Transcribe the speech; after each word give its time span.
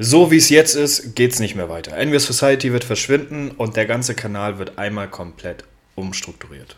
So 0.00 0.30
wie 0.30 0.36
es 0.36 0.48
jetzt 0.48 0.76
ist, 0.76 1.16
geht 1.16 1.32
es 1.32 1.40
nicht 1.40 1.56
mehr 1.56 1.68
weiter. 1.68 1.96
Envious 1.96 2.24
Society 2.24 2.72
wird 2.72 2.84
verschwinden 2.84 3.50
und 3.50 3.74
der 3.74 3.84
ganze 3.84 4.14
Kanal 4.14 4.60
wird 4.60 4.78
einmal 4.78 5.08
komplett 5.08 5.64
umstrukturiert. 5.96 6.76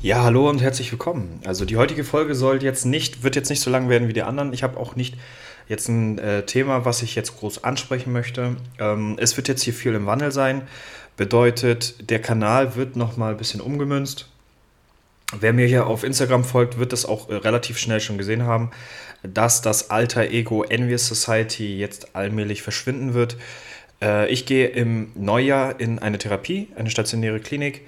Ja, 0.00 0.22
hallo 0.22 0.48
und 0.48 0.62
herzlich 0.62 0.92
willkommen. 0.92 1.40
Also 1.44 1.64
die 1.64 1.76
heutige 1.76 2.04
Folge 2.04 2.36
soll 2.36 2.62
jetzt 2.62 2.84
nicht, 2.86 3.24
wird 3.24 3.34
jetzt 3.34 3.50
nicht 3.50 3.60
so 3.60 3.68
lang 3.68 3.88
werden 3.88 4.06
wie 4.06 4.12
die 4.12 4.22
anderen. 4.22 4.52
Ich 4.52 4.62
habe 4.62 4.78
auch 4.78 4.94
nicht 4.94 5.16
jetzt 5.66 5.88
ein 5.88 6.18
äh, 6.18 6.46
Thema, 6.46 6.84
was 6.84 7.02
ich 7.02 7.16
jetzt 7.16 7.36
groß 7.36 7.64
ansprechen 7.64 8.12
möchte. 8.12 8.54
Ähm, 8.78 9.16
es 9.20 9.36
wird 9.36 9.48
jetzt 9.48 9.62
hier 9.62 9.74
viel 9.74 9.94
im 9.94 10.06
Wandel 10.06 10.30
sein. 10.30 10.62
Bedeutet, 11.16 12.10
der 12.10 12.20
Kanal 12.20 12.76
wird 12.76 12.96
nochmal 12.96 13.32
ein 13.32 13.38
bisschen 13.38 13.60
umgemünzt. 13.60 14.28
Wer 15.38 15.52
mir 15.52 15.66
hier 15.66 15.86
auf 15.86 16.04
Instagram 16.04 16.44
folgt, 16.44 16.78
wird 16.78 16.92
das 16.92 17.04
auch 17.04 17.28
äh, 17.28 17.34
relativ 17.34 17.78
schnell 17.78 18.00
schon 18.00 18.18
gesehen 18.18 18.44
haben, 18.44 18.70
dass 19.22 19.60
das 19.60 19.90
alter 19.90 20.30
Ego 20.30 20.62
Envious 20.62 21.08
Society 21.08 21.78
jetzt 21.78 22.14
allmählich 22.14 22.62
verschwinden 22.62 23.14
wird. 23.14 23.36
Äh, 24.00 24.30
ich 24.30 24.46
gehe 24.46 24.68
im 24.68 25.10
Neujahr 25.14 25.80
in 25.80 25.98
eine 25.98 26.18
Therapie, 26.18 26.68
eine 26.76 26.90
stationäre 26.90 27.40
Klinik 27.40 27.82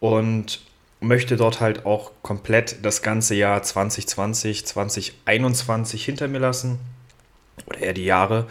und 0.00 0.60
möchte 1.00 1.36
dort 1.36 1.60
halt 1.60 1.84
auch 1.84 2.12
komplett 2.22 2.84
das 2.84 3.02
ganze 3.02 3.34
Jahr 3.34 3.62
2020, 3.62 4.66
2021 4.66 6.04
hinter 6.04 6.26
mir 6.28 6.38
lassen. 6.38 6.78
Oder 7.66 7.78
eher 7.78 7.92
die 7.92 8.04
Jahre. 8.04 8.46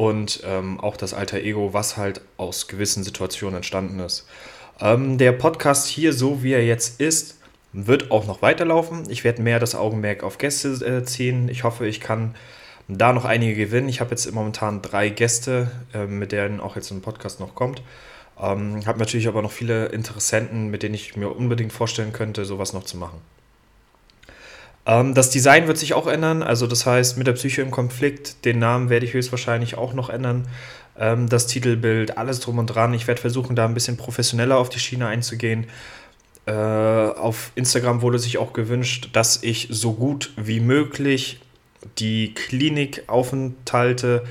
Und 0.00 0.40
ähm, 0.46 0.80
auch 0.80 0.96
das 0.96 1.12
alter 1.12 1.40
Ego, 1.40 1.74
was 1.74 1.98
halt 1.98 2.22
aus 2.38 2.68
gewissen 2.68 3.04
Situationen 3.04 3.56
entstanden 3.56 4.00
ist. 4.00 4.26
Ähm, 4.80 5.18
der 5.18 5.32
Podcast 5.32 5.88
hier, 5.88 6.14
so 6.14 6.42
wie 6.42 6.54
er 6.54 6.64
jetzt 6.64 7.02
ist, 7.02 7.36
wird 7.74 8.10
auch 8.10 8.26
noch 8.26 8.40
weiterlaufen. 8.40 9.10
Ich 9.10 9.24
werde 9.24 9.42
mehr 9.42 9.60
das 9.60 9.74
Augenmerk 9.74 10.22
auf 10.22 10.38
Gäste 10.38 10.68
äh, 10.70 11.04
ziehen. 11.04 11.50
Ich 11.50 11.64
hoffe, 11.64 11.86
ich 11.86 12.00
kann 12.00 12.34
da 12.88 13.12
noch 13.12 13.26
einige 13.26 13.54
gewinnen. 13.54 13.90
Ich 13.90 14.00
habe 14.00 14.12
jetzt 14.12 14.32
momentan 14.32 14.80
drei 14.80 15.10
Gäste, 15.10 15.70
äh, 15.92 16.06
mit 16.06 16.32
denen 16.32 16.60
auch 16.60 16.76
jetzt 16.76 16.90
ein 16.92 17.02
Podcast 17.02 17.38
noch 17.38 17.54
kommt. 17.54 17.82
Ähm, 18.40 18.86
habe 18.86 19.00
natürlich 19.00 19.28
aber 19.28 19.42
noch 19.42 19.52
viele 19.52 19.88
Interessenten, 19.88 20.70
mit 20.70 20.82
denen 20.82 20.94
ich 20.94 21.14
mir 21.14 21.28
unbedingt 21.28 21.74
vorstellen 21.74 22.14
könnte, 22.14 22.46
sowas 22.46 22.72
noch 22.72 22.84
zu 22.84 22.96
machen. 22.96 23.20
Ähm, 24.90 25.14
das 25.14 25.30
Design 25.30 25.68
wird 25.68 25.78
sich 25.78 25.94
auch 25.94 26.08
ändern, 26.08 26.42
also 26.42 26.66
das 26.66 26.84
heißt 26.84 27.16
mit 27.16 27.28
der 27.28 27.34
Psyche 27.34 27.62
im 27.62 27.70
Konflikt, 27.70 28.44
den 28.44 28.58
Namen 28.58 28.90
werde 28.90 29.06
ich 29.06 29.14
höchstwahrscheinlich 29.14 29.78
auch 29.78 29.94
noch 29.94 30.10
ändern. 30.10 30.48
Ähm, 30.98 31.28
das 31.28 31.46
Titelbild, 31.46 32.18
alles 32.18 32.40
drum 32.40 32.58
und 32.58 32.66
dran. 32.66 32.92
Ich 32.92 33.06
werde 33.06 33.20
versuchen, 33.20 33.54
da 33.54 33.66
ein 33.66 33.74
bisschen 33.74 33.96
professioneller 33.96 34.58
auf 34.58 34.68
die 34.68 34.80
Schiene 34.80 35.06
einzugehen. 35.06 35.68
Äh, 36.46 36.52
auf 36.52 37.52
Instagram 37.54 38.02
wurde 38.02 38.18
sich 38.18 38.38
auch 38.38 38.52
gewünscht, 38.52 39.10
dass 39.12 39.44
ich 39.44 39.68
so 39.70 39.92
gut 39.92 40.32
wie 40.36 40.58
möglich 40.58 41.40
die 41.98 42.34
Klinikaufenthalte 42.34 44.24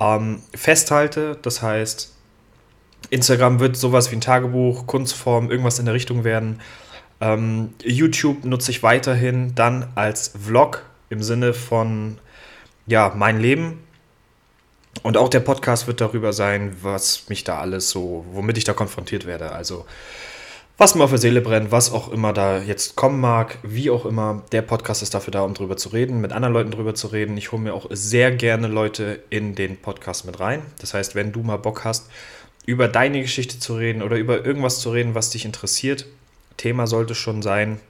ähm, 0.00 0.42
festhalte. 0.54 1.38
Das 1.40 1.62
heißt, 1.62 2.12
Instagram 3.10 3.60
wird 3.60 3.76
sowas 3.76 4.10
wie 4.10 4.16
ein 4.16 4.20
Tagebuch, 4.20 4.88
Kunstform, 4.88 5.50
irgendwas 5.50 5.78
in 5.78 5.84
der 5.84 5.94
Richtung 5.94 6.24
werden. 6.24 6.60
Ähm, 7.24 7.70
YouTube 7.82 8.44
nutze 8.44 8.70
ich 8.70 8.82
weiterhin 8.82 9.54
dann 9.54 9.90
als 9.94 10.34
Vlog 10.38 10.82
im 11.08 11.22
Sinne 11.22 11.54
von, 11.54 12.18
ja, 12.86 13.14
mein 13.16 13.40
Leben. 13.40 13.82
Und 15.02 15.16
auch 15.16 15.30
der 15.30 15.40
Podcast 15.40 15.86
wird 15.86 16.02
darüber 16.02 16.34
sein, 16.34 16.76
was 16.82 17.30
mich 17.30 17.42
da 17.42 17.58
alles 17.58 17.88
so, 17.88 18.26
womit 18.32 18.58
ich 18.58 18.64
da 18.64 18.74
konfrontiert 18.74 19.24
werde. 19.24 19.52
Also, 19.52 19.86
was 20.76 20.94
mir 20.94 21.04
auf 21.04 21.10
der 21.10 21.18
Seele 21.18 21.40
brennt, 21.40 21.72
was 21.72 21.92
auch 21.92 22.12
immer 22.12 22.34
da 22.34 22.58
jetzt 22.58 22.94
kommen 22.94 23.20
mag, 23.20 23.58
wie 23.62 23.90
auch 23.90 24.04
immer. 24.04 24.42
Der 24.52 24.62
Podcast 24.62 25.02
ist 25.02 25.14
dafür 25.14 25.30
da, 25.30 25.42
um 25.42 25.54
drüber 25.54 25.78
zu 25.78 25.88
reden, 25.88 26.20
mit 26.20 26.32
anderen 26.32 26.52
Leuten 26.52 26.72
drüber 26.72 26.94
zu 26.94 27.06
reden. 27.06 27.38
Ich 27.38 27.52
hole 27.52 27.62
mir 27.62 27.72
auch 27.72 27.86
sehr 27.90 28.32
gerne 28.32 28.68
Leute 28.68 29.22
in 29.30 29.54
den 29.54 29.78
Podcast 29.78 30.26
mit 30.26 30.40
rein. 30.40 30.60
Das 30.78 30.92
heißt, 30.92 31.14
wenn 31.14 31.32
du 31.32 31.42
mal 31.42 31.56
Bock 31.56 31.84
hast, 31.84 32.10
über 32.66 32.86
deine 32.86 33.22
Geschichte 33.22 33.58
zu 33.58 33.76
reden 33.76 34.02
oder 34.02 34.16
über 34.16 34.44
irgendwas 34.44 34.80
zu 34.80 34.90
reden, 34.90 35.14
was 35.14 35.30
dich 35.30 35.46
interessiert. 35.46 36.06
Thema 36.56 36.86
sollte 36.86 37.14
schon 37.14 37.42
sein, 37.42 37.80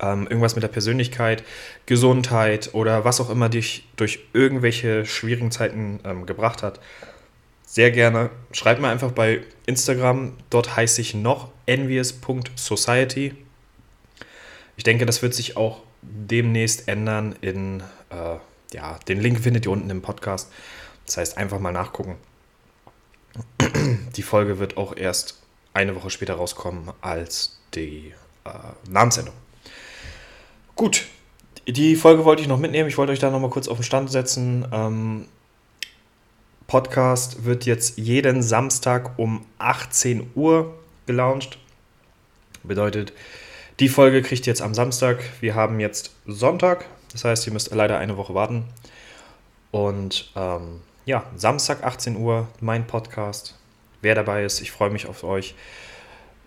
ähm, 0.00 0.26
irgendwas 0.26 0.54
mit 0.54 0.62
der 0.62 0.68
Persönlichkeit, 0.68 1.44
Gesundheit 1.86 2.70
oder 2.72 3.04
was 3.04 3.20
auch 3.20 3.30
immer 3.30 3.48
dich 3.48 3.86
durch 3.96 4.20
irgendwelche 4.32 5.06
schwierigen 5.06 5.50
Zeiten 5.50 6.00
ähm, 6.04 6.26
gebracht 6.26 6.62
hat. 6.62 6.80
Sehr 7.66 7.90
gerne. 7.90 8.30
Schreib 8.52 8.80
mir 8.80 8.88
einfach 8.88 9.12
bei 9.12 9.42
Instagram. 9.66 10.36
Dort 10.50 10.76
heiße 10.76 11.00
ich 11.00 11.14
noch 11.14 11.50
envious.society. 11.66 13.34
Ich 14.76 14.84
denke, 14.84 15.06
das 15.06 15.22
wird 15.22 15.34
sich 15.34 15.56
auch 15.56 15.82
demnächst 16.02 16.88
ändern 16.88 17.34
in, 17.40 17.82
äh, 18.10 18.36
ja, 18.72 18.98
den 19.08 19.20
Link 19.20 19.40
findet 19.40 19.66
ihr 19.66 19.72
unten 19.72 19.90
im 19.90 20.02
Podcast. 20.02 20.52
Das 21.06 21.16
heißt, 21.16 21.38
einfach 21.38 21.58
mal 21.58 21.72
nachgucken. 21.72 22.16
Die 24.16 24.22
Folge 24.22 24.58
wird 24.58 24.76
auch 24.76 24.96
erst 24.96 25.43
eine 25.74 25.94
Woche 25.94 26.10
später 26.10 26.34
rauskommen 26.34 26.90
als 27.00 27.58
die 27.74 28.14
äh, 28.44 28.50
Namensendung. 28.88 29.34
Gut, 30.76 31.06
die 31.66 31.96
Folge 31.96 32.24
wollte 32.24 32.42
ich 32.42 32.48
noch 32.48 32.58
mitnehmen. 32.58 32.88
Ich 32.88 32.98
wollte 32.98 33.12
euch 33.12 33.18
da 33.18 33.30
nochmal 33.30 33.50
kurz 33.50 33.68
auf 33.68 33.78
den 33.78 33.84
Stand 33.84 34.10
setzen. 34.10 34.66
Ähm, 34.72 35.26
Podcast 36.66 37.44
wird 37.44 37.66
jetzt 37.66 37.98
jeden 37.98 38.42
Samstag 38.42 39.18
um 39.18 39.44
18 39.58 40.30
Uhr 40.34 40.74
gelauncht. 41.06 41.58
Bedeutet, 42.62 43.12
die 43.80 43.88
Folge 43.88 44.22
kriegt 44.22 44.46
ihr 44.46 44.50
jetzt 44.50 44.62
am 44.62 44.74
Samstag. 44.74 45.22
Wir 45.40 45.54
haben 45.54 45.80
jetzt 45.80 46.12
Sonntag. 46.26 46.86
Das 47.12 47.24
heißt, 47.24 47.46
ihr 47.46 47.52
müsst 47.52 47.72
leider 47.74 47.98
eine 47.98 48.16
Woche 48.16 48.34
warten. 48.34 48.64
Und 49.70 50.32
ähm, 50.36 50.80
ja, 51.04 51.24
Samstag 51.36 51.82
18 51.84 52.16
Uhr, 52.16 52.48
mein 52.60 52.86
Podcast. 52.86 53.54
Wer 54.04 54.14
dabei 54.14 54.44
ist, 54.44 54.60
ich 54.60 54.70
freue 54.70 54.90
mich 54.90 55.06
auf 55.06 55.24
euch. 55.24 55.54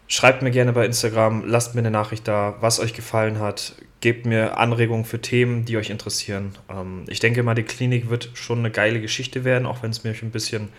Schreibt 0.08 0.42
mir 0.42 0.52
gerne 0.52 0.72
bei 0.74 0.86
Instagram, 0.86 1.44
lasst 1.46 1.74
mir 1.76 1.80
eine 1.82 1.92
Nachricht 1.92 2.28
da, 2.28 2.56
was 2.62 2.80
euch 2.80 2.94
gefallen 2.94 3.40
hat. 3.40 3.74
Gebt 4.00 4.26
mir 4.28 4.58
Anregungen 4.58 5.04
für 5.04 5.20
Themen, 5.20 5.66
die 5.66 5.76
euch 5.76 5.90
interessieren. 5.90 6.56
Ähm, 6.70 7.04
ich 7.08 7.20
denke 7.20 7.42
mal, 7.42 7.56
die 7.56 7.64
Klinik 7.64 8.10
wird 8.10 8.30
schon 8.36 8.60
eine 8.60 8.70
geile 8.72 9.02
Geschichte 9.02 9.44
werden, 9.44 9.66
auch 9.66 9.82
wenn 9.82 9.90
es 9.90 10.04
mich 10.04 10.22
ein 10.22 10.30
bisschen 10.30 10.70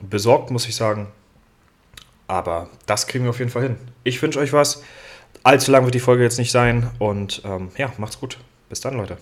besorgt, 0.00 0.50
muss 0.50 0.68
ich 0.68 0.76
sagen. 0.76 1.08
Aber 2.28 2.70
das 2.86 3.08
kriegen 3.08 3.24
wir 3.24 3.30
auf 3.30 3.40
jeden 3.40 3.50
Fall 3.50 3.64
hin. 3.64 3.76
Ich 4.04 4.22
wünsche 4.22 4.38
euch 4.38 4.52
was. 4.52 4.82
Allzu 5.42 5.70
lang 5.72 5.84
wird 5.84 5.94
die 5.94 6.00
Folge 6.00 6.22
jetzt 6.22 6.38
nicht 6.38 6.52
sein. 6.52 6.88
Und 7.00 7.42
ähm, 7.44 7.70
ja, 7.76 7.92
macht's 7.98 8.20
gut. 8.20 8.38
Bis 8.68 8.80
dann, 8.80 8.96
Leute. 8.96 9.18